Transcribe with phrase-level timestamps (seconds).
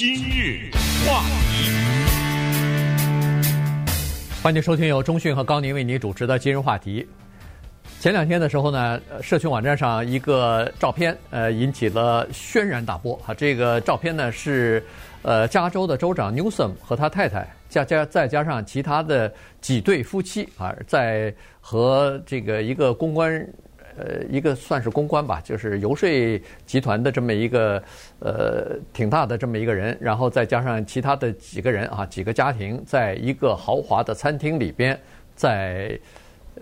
[0.00, 0.70] 今日
[1.06, 1.70] 话题，
[4.42, 7.06] 欢迎收听由中讯和高宁为您主持的今日话题。
[8.00, 13.14] 前两天的时候呢，社群网站上一个照片，呃，引起了轩然大波。
[13.16, 14.82] 哈，这个照片呢是，
[15.20, 19.30] 呃，加州的州长 Newsom 和他太太，加加再加上其他的
[19.60, 21.30] 几对夫妻啊，在
[21.60, 23.46] 和这个一个公关。
[24.00, 26.08] 呃，一个算是公关吧，就是游说
[26.64, 27.82] 集团的这么一个
[28.20, 34.98] 呃挺大的这么一个人，然后再加上其他的几个人啊，几个家庭，在一个豪华的餐厅里边，
[35.34, 35.98] 在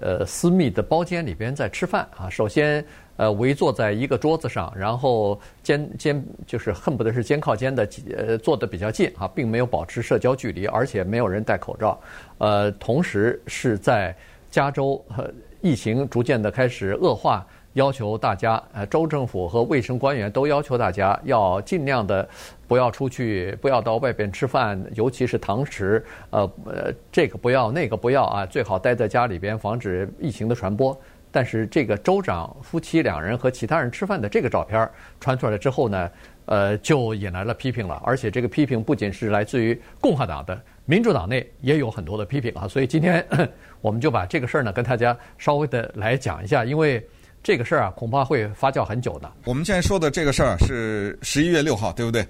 [0.01, 2.29] 呃私密的包间里边在吃饭啊。
[2.29, 2.85] 首先
[3.17, 12.01] 呃围坐在一个桌子上，然后肩肩就是恨不得是肩靠肩的，呃坐得比较近啊，并没有保持社交距离，而且没有人戴口罩。
[12.39, 14.13] 呃，同时是在
[14.51, 15.31] 加州和。
[15.61, 22.29] 疫情逐渐的开始恶化，要求大家，呃，州政府和卫生官员都要求大家要尽量的
[22.67, 30.99] 不要出去，不要到外边吃饭，尤其是堂食，呃呃，这个不要，那个不要啊，最好待在家里边，防止疫情的传播。
[31.31, 34.89] 但是这个州长夫妻两人和其他人吃饭的这个照片
[35.21, 36.11] 传出来之后呢，
[36.47, 40.59] 呃，就引来了批评了，而且这个批评不仅是来自于共和党的。
[40.91, 43.23] 民主党内也有很多的批评啊，所以今天
[43.83, 47.07] 我们就把这个事儿呢跟大家稍微的来讲一下，因为
[47.43, 49.31] 这个事儿啊恐怕会发酵很久的。
[49.45, 52.27] 我们现在说的这个事儿是十一月六号，对不对？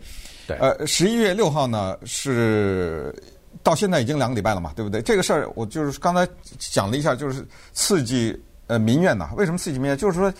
[0.49, 0.57] 对。
[0.57, 3.15] 呃，十一月六号呢是
[3.63, 5.01] 到现在已经两个礼拜了嘛，对不对？
[5.03, 6.27] 这个事儿我就是刚才
[6.59, 8.37] 讲了一下，就是刺激
[8.67, 9.31] 呃民怨呐。
[9.37, 9.97] 为什么刺激民怨？
[9.97, 10.35] 就是说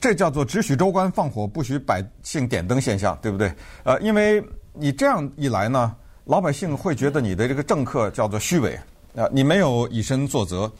[0.00, 3.52] 这叫做只许州官放火，不许百姓点灯现象，对不对？
[3.82, 4.40] 呃，因为
[4.74, 5.92] 你这样一来呢。
[6.28, 8.78] 老百姓会觉得你的这个政客叫做虚伪
[9.16, 10.70] 啊，你没有以身作则。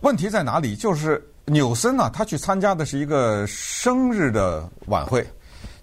[0.00, 0.74] 问题在哪里？
[0.74, 5.24] 就是纽森啊，他去参加的是一个生日的晚会，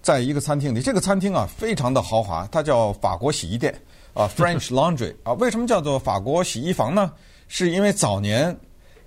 [0.02, 0.82] 在一个餐厅里。
[0.82, 3.74] 这个餐厅啊，非常的豪华，它叫法国洗衣店
[4.12, 5.32] 啊，French Laundry 啊。
[5.32, 7.10] 为什么叫做法国洗衣房呢？
[7.48, 8.54] 是因为早年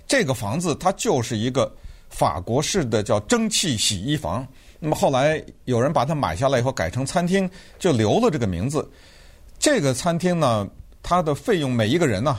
[0.08, 1.72] 这个房子它就是一个
[2.08, 4.44] 法国式的叫蒸汽洗衣房。
[4.80, 7.48] 那么后来有人把它买下来以后改成餐厅，
[7.78, 8.84] 就留了这个名字。
[9.58, 10.68] 这个餐厅呢，
[11.02, 12.38] 它的费用每一个人呢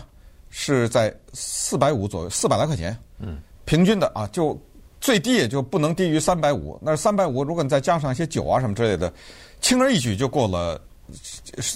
[0.49, 4.59] 是在四百五左右，四百来块钱，嗯，平均的啊，就
[5.01, 6.79] 最低也就不能低于三百五。
[6.81, 9.13] 那三百五，如果你再加上一些酒啊什么之类的，
[9.61, 10.81] 轻而易举就过了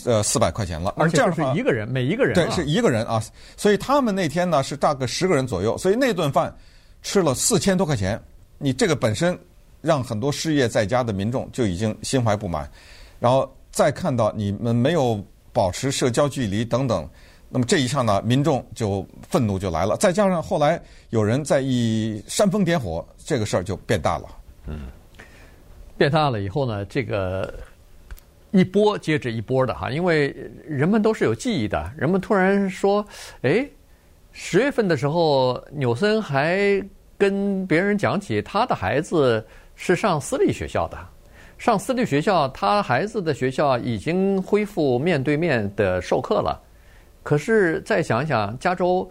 [0.05, 0.93] 呃四百块钱了。
[0.97, 3.21] 而且这是一个人，每一个人对，是一个人啊。
[3.57, 6.55] 所以他们那天呢是大概十个人左右，所以那顿饭
[7.01, 8.19] 吃了四千多块钱。
[8.57, 9.37] 你这个本身
[9.81, 12.69] 让很多失业在家的民众就已经心怀不满，
[13.19, 15.23] 然后再看到你们没有。
[15.53, 17.07] 保持社交距离等等，
[17.47, 19.95] 那么这一下呢，民众就愤怒就来了。
[19.97, 20.81] 再加上后来
[21.11, 24.25] 有人在一煽风点火，这个事儿就变大了。
[24.65, 24.87] 嗯，
[25.95, 27.53] 变大了以后呢，这个
[28.49, 30.35] 一波接着一波的哈，因为
[30.67, 31.93] 人们都是有记忆的。
[31.95, 33.05] 人们突然说
[33.43, 33.69] ：“哎，
[34.31, 36.83] 十月份的时候，纽森还
[37.15, 40.97] 跟别人讲起他的孩子是上私立学校的。”
[41.63, 46.61] 上私立学校，他孩子的学校已经恢复面对面的授课了。
[47.23, 49.09] 可是再想想，加州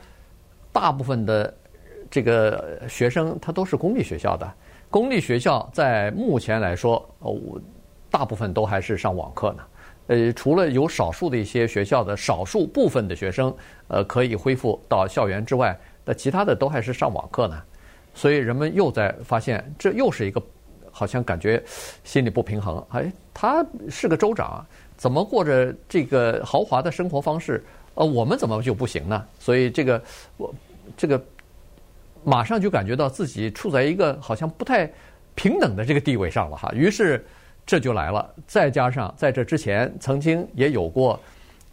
[0.70, 1.54] 大部分的
[2.10, 4.52] 这个学生他都是公立学校的，
[4.90, 7.40] 公立学校在目前来说，哦，
[8.10, 9.62] 大部分都还是上网课呢。
[10.08, 13.56] 呃，除了有少数的一些学校的少数部分的学生，
[13.88, 15.74] 呃，可以恢复到校园之外，
[16.04, 17.62] 那其他的都还是上网课呢。
[18.12, 20.42] 所以人们又在发现，这又是一个。
[20.92, 21.60] 好像感觉
[22.04, 24.64] 心里不平衡，哎，他是个州长，
[24.96, 27.64] 怎么过着这个豪华的生活方式？
[27.94, 29.26] 呃，我们怎么就不行呢？
[29.40, 30.00] 所以这个
[30.36, 30.54] 我
[30.96, 31.20] 这个
[32.22, 34.88] 马上就感觉到自己处在一个好像不太
[35.34, 36.70] 平等的这个地位上了哈。
[36.72, 37.26] 于是
[37.66, 41.18] 这就来了，再加上在这之前曾经也有过。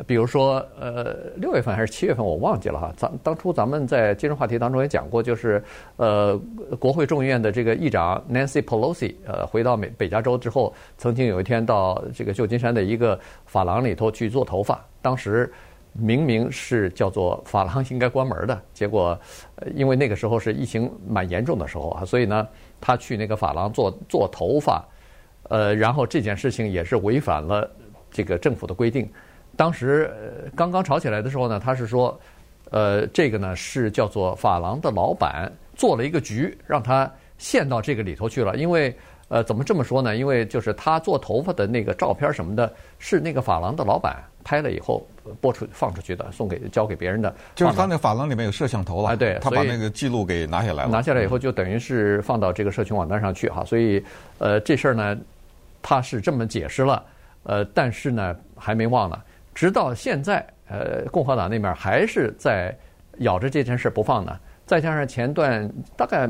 [0.08, 2.94] 比如说，呃，六月份还是七月份，我忘记了哈。
[2.96, 5.62] 咱当初咱们在金融话题当中也讲过，就是
[5.98, 6.40] 呃，
[6.80, 14.80] 国会众议院的这个议长 Nancy Pelosi，呃，回到美北加州之后，曾经有一天到这个旧金山的一个发廊里头去做头发。
[15.02, 15.52] 当时
[15.92, 19.20] 明明是叫做发廊应该关门的，结果
[19.76, 22.48] 因为那个时候是疫情蛮严重的时候啊，所以呢，
[22.80, 24.82] 他去那个发廊做做头发，
[25.50, 27.70] 呃，然后这件事情也是违反了
[28.10, 29.10] 这个政府的规定。
[29.60, 30.10] 当时
[30.56, 32.18] 刚刚吵起来的时候呢，他是说，
[32.72, 38.56] 呃，这个呢是叫做法廊的老板做了一个局，让他陷到这个里头去了。
[38.56, 38.96] 因为
[39.28, 40.16] 呃，怎么这么说呢？
[40.16, 45.06] 因为就是他做头发的那个照片什么的，是那个法廊的老板拍了以后
[45.42, 47.36] 播出放出去的，送给交给别人的。
[47.54, 50.90] 就是他那个发廊里面有摄像头了，哎，对，他把那个记录给拿下来了。
[50.90, 53.66] 拿下来以后就等于是放到这个社群网站上去哈。
[53.66, 54.02] 所以
[54.38, 55.18] 呃，这事儿呢，
[55.82, 57.04] 他是这么解释了。
[57.44, 58.34] 呃，但是呢。
[58.62, 59.18] 还没忘呢，
[59.60, 60.38] 直到现在，
[60.70, 62.74] 呃，共和党那边还是在
[63.18, 64.40] 咬着这件事不放呢。
[64.66, 66.30] 再加上前段大概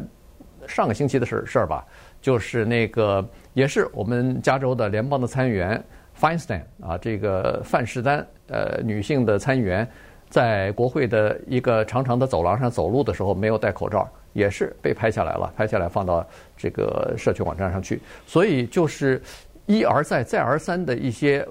[0.65, 1.85] 上个星期的事事儿吧，
[2.23, 3.23] 就是那个
[3.53, 5.79] 也是我们加州的联邦的参议员
[6.19, 9.87] Feinstein 啊，这个范士丹，呃，女性的参议员，
[10.27, 14.09] 在国会的一个长长的走廊上走路的时候没有戴口罩。
[14.33, 16.27] 也是被拍下来了，拍下来放到
[16.57, 19.21] 这个社区网站上去，所以就是
[19.67, 21.47] 一而再、再而三的一些，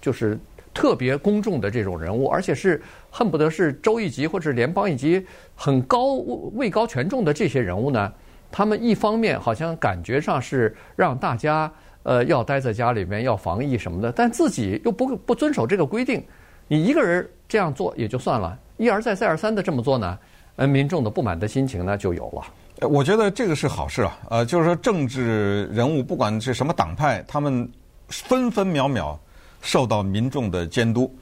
[0.00, 0.38] 就是
[0.74, 5.24] 特别公众的这种人物，而且是恨不得是州一级或者联邦一级
[5.54, 6.14] 很高
[6.54, 8.12] 位高权重的这些人物呢。
[8.50, 11.72] 他们一方面好像感觉上是让大家
[12.02, 16.22] 呃要待在家里面要防疫什么的，但自己又不不遵守这个规定。
[16.68, 20.18] 你一个人这样做也就算了，一而再、再而三的这么做呢？
[20.56, 22.88] 呃，民众的不满的心情呢就有了。
[22.88, 27.68] 我觉得这个是好事啊，呃，就是说政治人物不管是什么党派，他们
[28.08, 29.18] 分分秒秒
[29.64, 31.12] 受到民众的监督，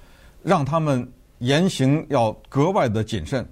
[0.43, 1.09] 让他们
[1.39, 3.49] 言行要格外的谨慎，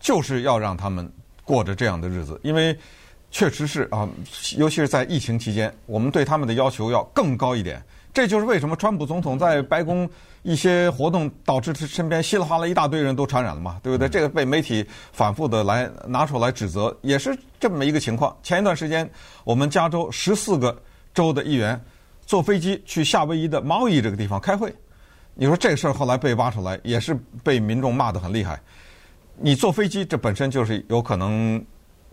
[0.00, 1.08] 就是要让他们
[1.44, 2.38] 过着这样的日子。
[2.42, 2.76] 因为
[3.30, 4.08] 确实是啊，
[4.56, 7.82] 尤其是在疫情期间，我们对他们的要求要更高一点。
[8.12, 10.08] 这就是为什么川普总统在白宫
[10.44, 14.08] 一些活动导致他身边稀里哗啦一大堆人都传染了嘛，对不对？
[14.08, 18.36] 这个被媒体反复的来拿出来指责，也是这么一个情况。
[18.40, 19.08] 前一段时间，
[19.42, 20.80] 我们加州十四个
[21.12, 21.80] 州的议员
[22.26, 24.74] 坐飞机去夏威夷的毛伊这个地方开会，
[25.34, 28.60] 你说这个事儿后来被挖出来，也是被民众骂得很厉害。
[29.36, 31.64] 你坐飞机这本身就是有可能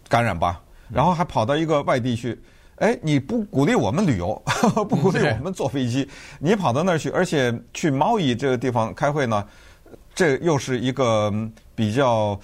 [0.10, 2.40] 感染吧，然后还跑到一个外地去。
[2.78, 4.42] 哎，你 不鼓励我们旅游，
[4.90, 6.10] 不鼓励我们坐飞机，
[6.40, 9.46] 你跑到那儿去，而且去毛伊这个地方开会呢，
[10.16, 11.32] 这又是一个
[11.76, 12.40] 比较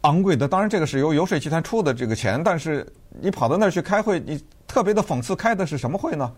[0.00, 0.48] 昂贵的。
[0.48, 6.32] 当然，这个是由游说集团出的这个钱，但是你跑到那儿去开会，你特别的讽刺，开的是什么会呢？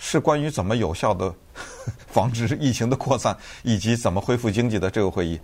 [0.00, 1.32] 是关于怎么有效的
[2.08, 5.38] 防止疫情的扩散，以及怎么恢复经济的这个会议。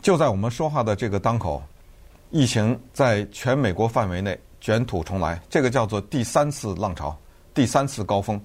[0.00, 1.60] 就在我们说话的这个当口，
[2.30, 4.38] 疫情在全美国范围内。
[4.58, 7.16] 卷土重来，这个叫做第三次浪潮，
[7.54, 8.40] 第三次高峰。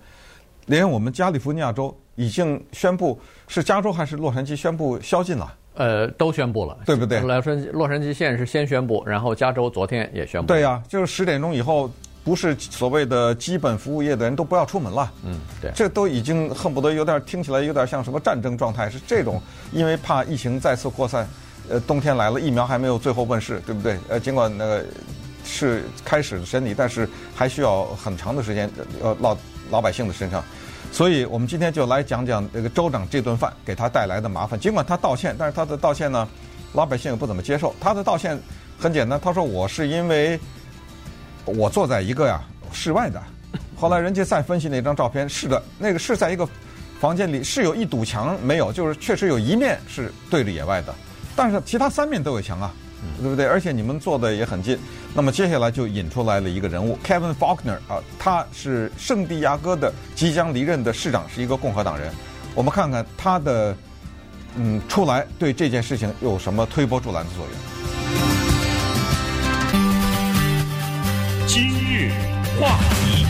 [0.68, 5.58] 连我们加利福尼亚州已经宣布，是加州还是洛杉矶宣布宵禁了？
[5.74, 7.22] 呃，都宣布了，对不对？
[7.22, 10.48] 洛杉矶洛杉矶县是先宣布，然后加州昨天也宣布。
[10.48, 11.90] 对呀、啊，就是十点钟以后，
[12.24, 15.12] 不是所谓的基本服务业的人都不要出门了。
[15.24, 19.42] 嗯，对，这都已经恨不得有点听起来有点像什么战争状态，是这种，
[19.72, 21.28] 因为怕疫情再次扩散。
[21.70, 23.98] 呃，冬天来了，疫苗还没有最后问世，对不对？
[24.10, 24.86] 呃，尽管那个。
[25.44, 28.70] 是开始审理，但是还需要很长的时间，
[29.02, 29.36] 呃，落
[29.72, 30.42] 老百姓的身上。
[30.92, 34.58] 所以我们今天就来讲讲这个州长这顿饭给他带来的麻烦。
[34.58, 36.28] 尽管他道歉，但是他的道歉呢，
[36.74, 37.74] 老百姓也不怎么接受。
[37.82, 38.40] 他的道歉
[38.80, 40.40] 很简单，他说我是因为
[41.46, 42.42] 我坐在一个呀
[42.72, 43.22] 室外的。
[43.76, 46.48] 后来人家再分析那张照片，是的，那个是在一个
[47.00, 50.94] 房间里，是有一堵墙没有，就是确实有一面是对着野外的，
[51.36, 52.72] 但是其他三面都有墙啊。
[53.20, 53.48] 对不对？
[53.48, 54.78] 而且你们坐的也很近。
[55.12, 62.14] 那么接下来就引出来了一个人物，Kevin Faulkner 啊，他是圣地亚哥的即将离任的市长，是一个共和党人。
[62.54, 63.76] 我们看看他的
[64.56, 67.81] 嗯出来对这件事情有什么推波助澜的作用。
[71.54, 72.10] 今日
[72.58, 73.26] 话题，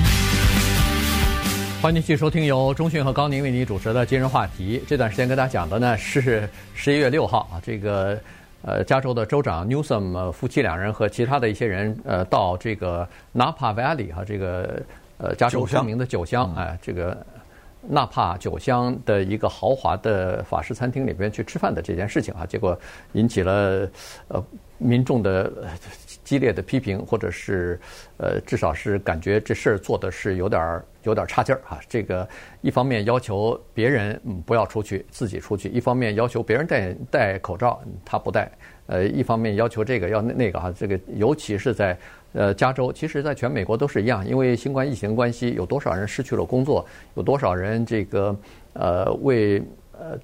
[1.81, 4.79] 欢迎继续收听由中讯和高宁为您主持的今日话题。
[4.85, 8.16] 这段时间跟大家讲的呢是十一月六号啊，这个。
[8.61, 14.80] 呃，加州的州长 Newsom 夫妻两人和其他的一些人，呃，到这个 Napa Valley 哈，这个
[15.18, 17.25] 呃加州著名的酒乡，哎，这个
[17.81, 22.80] 纳帕酒乡的一个豪华的法式餐厅里边去吃饭的这件事情啊，结果
[23.13, 23.90] 引起了
[24.28, 24.45] 呃
[24.78, 25.51] 民众的
[26.31, 27.78] 激烈的批评，或者是
[28.18, 30.85] 呃至少是感觉这事儿做的是有点儿。
[31.04, 32.30] 有点儿差劲儿哈，这个
[32.61, 38.52] 一方面要求别人嗯不要出去，自己出去；一方面要求别人戴戴口罩，他不戴。
[38.85, 41.97] 呃，一方面要求这个要那那个哈，这个尤其是在
[42.33, 46.85] 呃加州，其实在全美国都是一样，因为新冠疫情关系，有多少人失去了工作，
[47.16, 48.35] 有多少人这个
[48.73, 49.59] 呃为
[49.94, 50.19] 呃。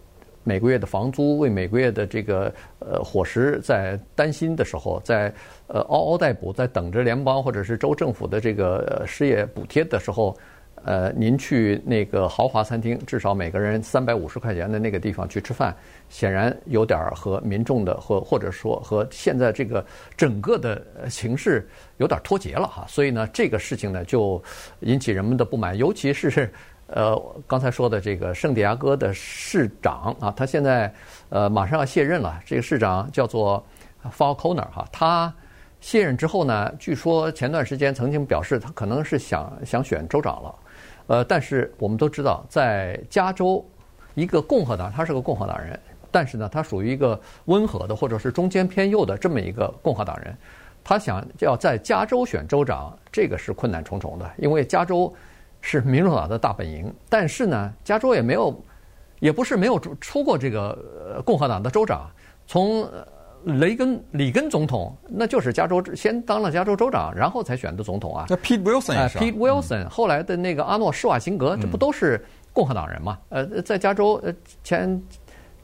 [0.48, 5.34] 每个月的房租，为每个月的这个呃伙食在担心的时候，在
[5.68, 10.38] 呃嗷嗷待哺，在等着联邦或者是州政府的这个失业补贴的时候，
[10.86, 15.76] 呃，您去那个豪华餐厅，至少每个人三百五十块钱的那个地方去吃饭，
[16.08, 19.86] 显然有点和民众的或或者说和现在这个
[20.16, 22.86] 整个的形势有点脱节了哈。
[22.88, 24.42] 所以呢，这个事情呢就
[24.80, 26.50] 引起人们的不满，尤其是。
[26.88, 30.94] 呃，刚才说的这个圣地亚哥的市长啊，他现在
[31.30, 32.40] 呃马上要卸任了。
[32.46, 33.64] 这个市长叫做
[34.18, 35.34] Faulconer 哈，他
[35.82, 40.56] 卸任之后呢，据说前段时间曾经表示他可能是想想选州长了。
[41.08, 43.66] 呃，但是我们都知道，在加州
[44.16, 45.80] 一个共和党，他是个共和党人，
[46.10, 50.36] 但是呢，他属于一个温和的或者是中间偏右的这么一个共和党人。
[50.84, 55.14] 他想要在加州选州长，这个是困难重重的，因为加州
[55.70, 56.94] 是民主党的大本营。
[57.10, 58.64] 但是呢，加州也没有，
[59.20, 62.10] 也不是没有出过这个共和党的州长。
[62.46, 62.90] 从
[63.44, 68.26] 雷根里根总统，那就是加州先当了加州州长，然后才选的总统啊。
[68.30, 69.20] 那 Pete Wilson 也是。
[69.20, 72.24] Pete Wilson 后来的那个阿诺施瓦辛格，这不都是？
[72.54, 74.34] 共和党人嘛，呃，在加州，呃，
[74.64, 75.00] 前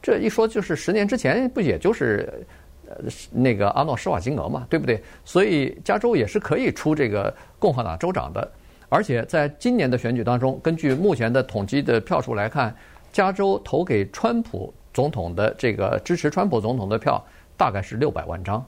[0.00, 2.46] 这一说就是十年之前，不也就是
[2.86, 2.94] 呃
[3.32, 5.02] 那个阿诺施瓦辛格嘛，对不对？
[5.24, 8.48] 所以加州也是可以出这个共和党州长的，
[8.94, 12.72] 而且在今年的选举当中，根据目前的统计的票数来看，
[13.12, 17.20] 加州投给川普总统的这个支持川普总统的票
[17.56, 18.64] 大概是六百万张，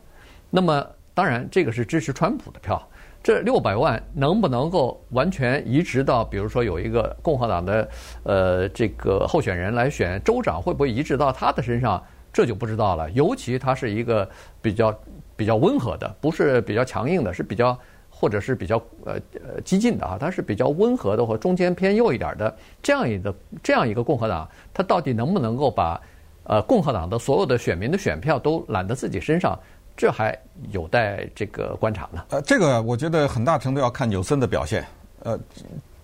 [0.51, 2.83] 那么当然这个是支持川普的票。
[3.23, 7.89] 这六百万能不能够完全移植到，比如说有一个共和党的
[8.25, 12.03] 呃这个候选人来选州长，会不会移植到他的身上？
[12.33, 13.09] 这就不知道了。
[13.13, 14.29] 尤其他是一个
[14.61, 14.93] 比较
[15.37, 17.79] 比较温和的，不是比较强硬的，是比较
[18.19, 26.01] 或者是比较呃呃激进的啊，他是比较温和的或中间偏右一点的这样一个这样一个共和党，他到底能不能够把
[26.45, 29.59] 呃共和党的所有的选民的选票都揽到自己身上？
[29.99, 30.39] 这还
[30.73, 32.25] 有待这个观察呢。
[32.29, 34.85] 呃，这个我觉得很大程度要看纽森的表现。
[35.23, 35.39] 呃，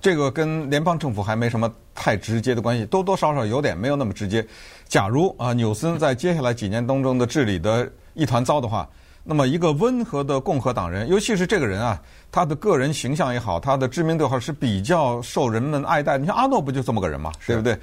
[0.01, 4.43] 这个跟联邦政府还没什么太直接的关系，多多少少有点，没有那么直接。
[4.89, 8.89] 假如啊，纽森在接下来几年当中的治理的一团糟的话，
[9.25, 12.01] 那么一个温和的共和党人，尤其是这个人啊，
[12.31, 16.19] 他的个人形象也好，他的知名度好是比较受人们爱戴。
[16.19, 17.33] 你像阿诺不就这么个人嘛？
[17.47, 17.79] 对不对？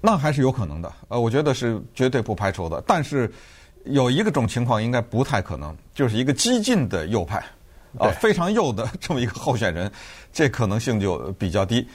[0.00, 0.92] 那还是有可能的。
[1.08, 2.82] 呃，我觉得是绝对不排除的。
[2.86, 3.30] 但是。
[3.86, 7.42] 有一个种情况应该不太可能，就是一个激进的右派，
[7.98, 9.90] 啊，非常右的这么一个候选人，
[10.34, 11.88] 这可能性就比较低。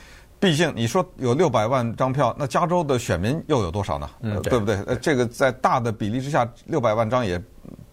[0.45, 4.07] 毕竟你说有六百万张票，那加州的选民又有多少呢？
[4.21, 4.75] 嗯，对不对？
[4.85, 7.41] 呃，这个在大的比例之下，六百万张也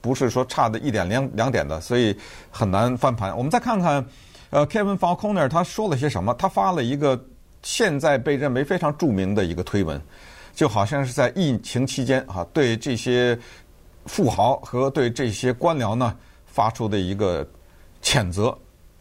[0.03, 2.15] 不是说差的一点两两点的，所以
[2.51, 3.35] 很难翻盘。
[3.35, 4.05] 我们再看看，
[4.51, 6.35] 呃，Kevin Faulconer 他说了些什么？
[6.35, 7.19] 他发了一个
[7.63, 9.99] 现在被认为非常著名的一个推文，
[10.55, 13.39] 就好像是在疫情期间啊，对这些。
[14.07, 16.13] 富豪和对这些官僚呢
[16.45, 17.49] 发出的一个
[18.03, 18.53] 谴责，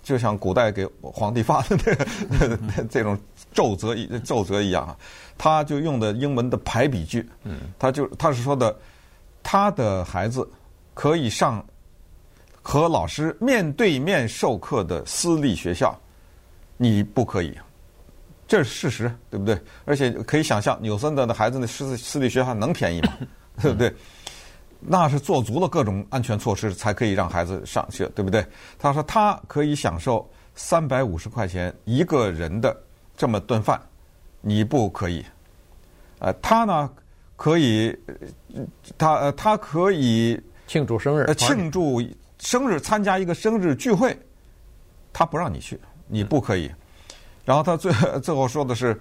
[0.04, 1.76] 就像古代给皇帝发的
[2.30, 3.18] 那个 这种
[3.54, 4.98] 奏折一奏折一样啊，
[5.38, 7.28] 他就用的英文的排比句，
[7.78, 8.76] 他就他是说的，
[9.44, 10.48] 他的孩子
[10.94, 11.64] 可以上
[12.62, 15.98] 和老师面对面授课的私立学校，
[16.78, 17.58] 你不可以，
[18.48, 19.60] 这是事实，对不对？
[19.86, 23.14] 而且可以想象，纽森的的孩子的私私立学校能便宜吗？
[23.62, 23.94] 对不对？
[24.80, 28.44] 那是做足了各种安全措施才可以让孩子上学，对不对？
[28.80, 32.76] 他说他可以享受三百五十块钱一个人的
[33.22, 33.80] 这么顿饭，
[34.42, 35.24] 你不可以。
[36.18, 36.90] 呃，他呢
[37.36, 37.96] 可以，
[38.98, 42.02] 他呃他可以庆祝生日，庆祝
[42.40, 44.18] 生日，参加一个生日聚会，
[45.14, 46.72] 他不让你去，你不可以。
[47.46, 49.00] 然后他最 最后说的是，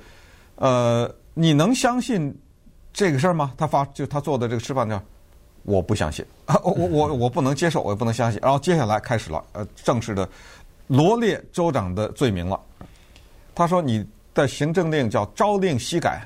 [0.56, 2.38] 呃，你能相信
[2.92, 3.54] 这个事儿吗？
[3.56, 5.02] 他发就他做的这个吃饭叫。
[5.62, 6.60] 我不相信 啊！
[6.62, 8.38] 我我我不能接受，我也不能相信。
[8.42, 10.28] 然后接下来开始了，呃，正式的
[10.88, 12.60] 罗列州长的罪名了。
[13.54, 16.22] 他说：“你的行政令叫朝令夕改，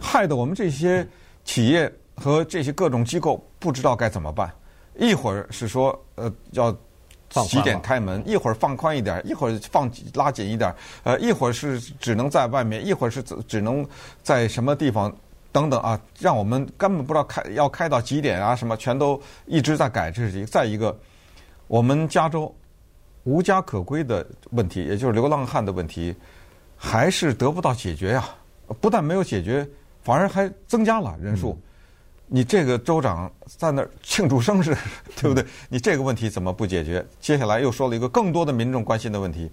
[0.00, 1.06] 害得我们这些
[1.44, 4.52] 企业和这些各种机构不知道该怎么办。
[4.96, 6.70] 一会儿是说呃要
[7.48, 13.86] 几点开门，一会儿放宽一点，一会儿放拉紧一点，呃，一会儿是只能在外面，一会儿是只能
[14.22, 15.14] 在什么地方。”
[15.52, 20.10] 等等啊，让我们根本不知道开要开到几点啊，什么全都一直在改。
[20.10, 20.98] 这是一个，再一个，
[21.66, 22.50] 我们加州
[23.24, 26.16] 无家可归的问题，也就是流浪汉的问题，
[26.84, 28.28] 还是得不到解决呀。
[28.80, 29.66] 不但没有解决，
[30.02, 31.56] 反而还增加了人数。
[32.26, 34.74] 你这个州长在那儿庆祝生日，
[35.20, 35.44] 对不对？
[35.68, 37.04] 你这个问题怎么不解决？
[37.20, 39.48] 接下来又说了一个更多的民众关心的问题：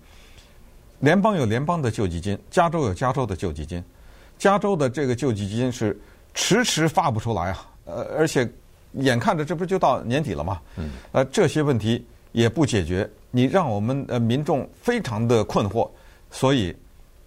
[1.01, 3.83] 联邦有联邦的救济金，加州有加州的救济金。
[4.37, 5.99] 加州的这个救济金是
[6.33, 8.49] 迟迟发不出来啊，呃，而且
[8.93, 10.61] 眼看着这不就到年底了吗？
[10.77, 15.89] 嗯，呃，这些问题也不解决，你让我们呃民众非常的困惑，
[16.31, 16.73] 所以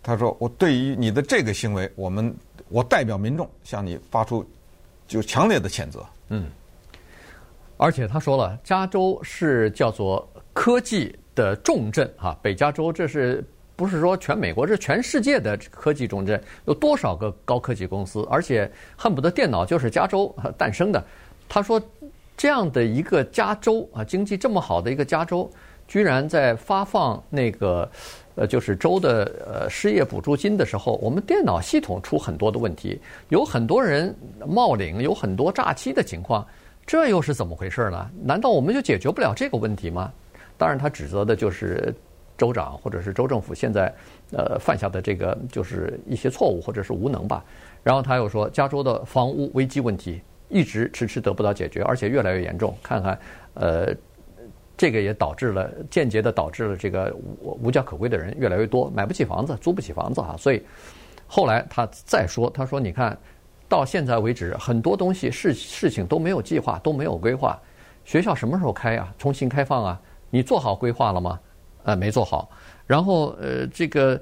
[0.02, 2.34] 他说，我对于你的这个行为，我们
[2.68, 4.44] 我代表民众向你发出
[5.06, 6.04] 就强烈的谴责。
[6.28, 6.50] 嗯，
[7.76, 13.44] 而且他说了，加州是叫做科技的重镇啊，北加州这是。
[13.74, 18.24] 不是说全美国，是全世界的科技重镇，有多少个高科技公司？
[18.30, 21.02] 而且恨不得电脑就是加州诞生的。
[21.48, 21.82] 他说，
[22.36, 25.50] 这样的一个加州啊，经济这么好的一个加州，
[25.92, 27.86] 居然在发放那个
[28.34, 36.46] 呃，就是州的呃失业补助金的时候，我们电脑系统出很多的问题，有很多人冒领，有很多诈欺的情况，
[36.86, 38.10] 这又是怎么回事呢？
[38.24, 40.10] 难道我们就解决不了这个问题吗？
[40.56, 41.94] 当然，他指责的就是
[42.38, 43.94] 州长或者是州政府现在
[44.30, 47.44] 呃犯下的这个就是一些错误或者是无能吧。
[47.82, 52.74] 然后他又说，加州的房屋危机问题一直迟迟得不到解决，而且越来越严重。
[52.82, 53.18] 看看
[53.52, 53.94] 呃。
[54.76, 60.34] 这个也导致了间接的导致了这个无无家可归的人越来越多，买不起房子，租不起房子啊。
[60.38, 60.62] 所以
[61.26, 63.16] 后来他再说，他说：“你看
[63.68, 67.60] 到现在为止，很多东西事事情都没有计划，都没有规划。
[68.04, 69.14] 学校什么时候开啊？
[69.18, 70.00] 重新开放啊？
[70.30, 71.38] 你做好规划了吗？
[71.84, 72.50] 呃，没做好。
[72.86, 74.20] 然后呃，这个。”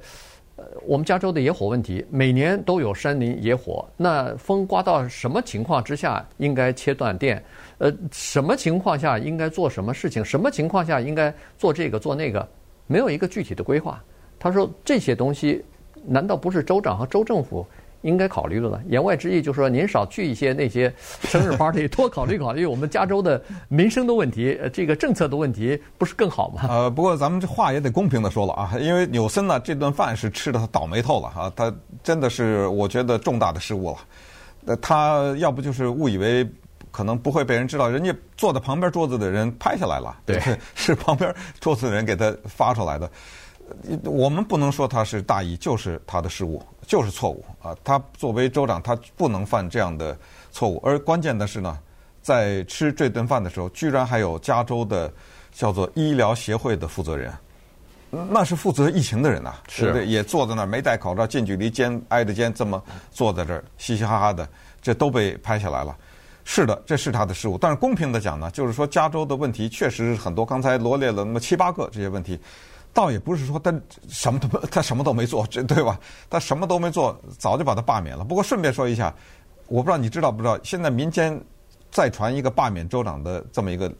[0.86, 3.86] 我们加州的野火问题，每年都有山林野火。
[3.96, 7.42] 那风刮到什么情况之下应该切断电？
[7.78, 10.24] 呃，什么情况下应该做什么事情？
[10.24, 12.46] 什么情况下应该做这个做那个？
[12.86, 14.02] 没有一个具体的规划。
[14.38, 15.64] 他说这些东西，
[16.04, 17.66] 难道不是州长和州政府？
[18.02, 18.80] 应该考虑了呢。
[18.88, 20.92] 言外之意就是说，您少去一些那些
[21.22, 26.62] 生日 party， 多考虑考虑我们加州的民生的问题，这个政策的问题，不是更好吗？
[26.68, 33.96] 呃，不过咱们这话也得公平的说了啊，因为纽森呢这顿饭是吃的他倒霉透了啊，他真的是我觉得重大的失误了。
[34.66, 36.48] 呃，他要不就是误以为
[36.90, 40.40] 可能不会被人知道，人家坐在旁边桌子的人拍下来了，对，
[40.74, 43.10] 是旁边桌子的人给他发出来的。
[44.04, 47.76] 我们不能说他是大意，就是他的失误，就是错误啊！
[47.84, 50.16] 他作为州长，他不能犯这样的
[50.50, 50.80] 错误。
[50.84, 51.78] 而关键的是呢，
[52.22, 55.12] 在吃这顿饭的时候，居然还有加州的
[55.52, 57.32] 叫做医疗协会的负责人，
[58.10, 60.06] 那是负责疫情的人呐，是？
[60.06, 64.48] 也坐在那儿没戴口罩，近距离肩挨着肩这么坐在这儿，嘻嘻哈哈的，
[64.82, 65.96] 这都被拍下来了。
[66.42, 67.56] 是的，这是他的失误。
[67.56, 72.40] 但是公平的讲呢，就是说加州的问题确实是很多，刚才罗列了那么七八个这些问题。
[72.92, 73.72] 倒也不是说他
[74.08, 75.98] 什么都 他什么都没做，这对吧？
[76.28, 78.24] 他什么都没做，早就把他罢免了。
[78.24, 79.14] 不过顺便说一下，
[79.68, 81.40] 我不知道你知道不知道，现在民间
[81.90, 83.92] 再传一个罢免州长的这么一个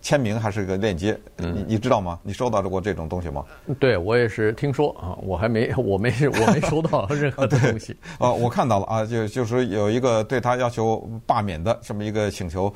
[0.00, 2.20] 签名还是一个链接，嗯、你你知道吗？
[2.22, 3.44] 你收到过这种东西吗？
[3.80, 7.96] 对，我也是听说啊，我还没 我没我没收到任何的 东西。
[8.18, 12.72] 啊，我看到了啊，就就是有一个对他要求罢免的这么一个请求。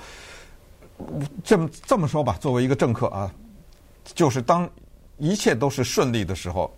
[1.42, 3.32] 这么这么说吧，作为一个政客啊，
[4.04, 4.68] 就是当。
[5.18, 6.74] 一切都是顺利的时候，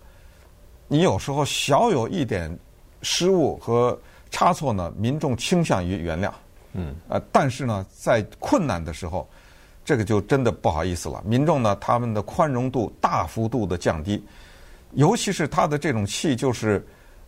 [0.87, 2.55] 你有时候小有一点
[3.01, 6.31] 失误和差错呢，民众倾向于原谅。
[6.73, 6.95] 嗯。
[7.07, 9.27] 呃，但是呢，在困难的时候，
[9.83, 11.21] 这个就真的不好意思了。
[11.25, 14.23] 民众呢，他们的宽容度大幅度的降低，
[14.93, 16.85] 尤其是他的这种气，就是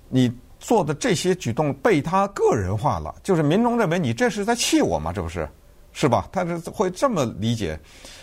[0.10, 5.12] 你做的这些举动被他个人化了，就是民众认为你这是在气我吗？
[5.13, 5.48] 这不是，
[5.93, 6.28] 是吧？
[6.32, 7.80] 他是会这么理解。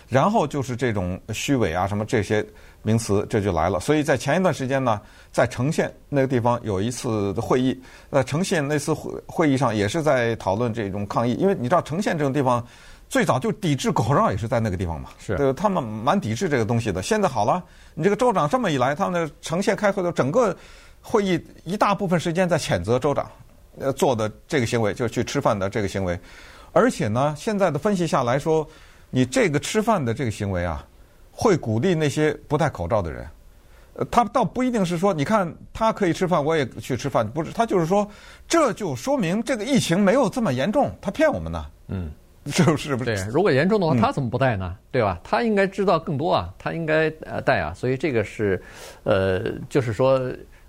[0.08, 2.44] 然后就是这种虚伪啊，什么这些
[2.82, 3.80] 名词，这就来了。
[3.80, 5.00] 所以在前一段时间呢，
[5.32, 7.76] 在呈县那个地方有一次的会议，
[8.10, 12.64] 呃，呈县那次会会议上也是在讨论这种抗议，因为你知道呈县这种地方
[13.08, 17.02] 最早就抵制口罩也是在那个地方嘛，是，对，他们蛮抵制这个东西的。
[17.02, 17.60] 现在好了，
[17.94, 20.56] 你这个州长这么一来，他们的城县开会的整个
[21.02, 23.28] 会议一大部分时间在谴责州长
[23.80, 26.16] 呃做的这个行为，就是去吃饭的这个行为，
[26.72, 28.64] 而且呢，现在的分析下来说。
[29.10, 30.84] 你这个吃饭的这个行为啊，
[31.32, 33.26] 会鼓励那些不戴口罩的人。
[33.98, 38.06] 呃，他倒不一定是说，你看他可以吃饭，我也去吃饭，不是，他就是说，
[38.46, 41.66] 这就说明这个疫情没有这么严重，他骗我们呢。
[41.88, 42.10] 嗯，
[42.44, 42.94] 是不是？
[42.96, 44.76] 对，如果严重的话，他怎么不戴呢？
[44.90, 45.18] 对吧？
[45.24, 47.72] 他应该知道更多啊，他应该呃戴啊。
[47.72, 48.62] 所以这个是，
[49.04, 49.40] 呃，
[49.70, 50.20] 就是说，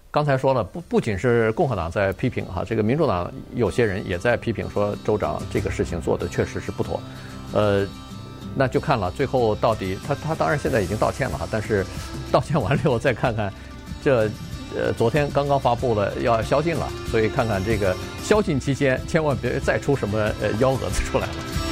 [0.10, 7.02] 刚才说了，不不仅是共和党在批评哈，这个民主党有些人也在批评说，州长这个事情做的确实是不妥，
[7.52, 7.86] 呃。
[8.58, 11.86] 那就看了最后到底他他当然现在已经道歉了哈，但是
[12.32, 13.54] 道歉完了以后再看看，
[14.04, 14.30] 这
[14.76, 21.67] 呃昨天刚刚发布了要宵禁了，所以看看这个宵禁期间千万别再出什么呃幺蛾子出来了。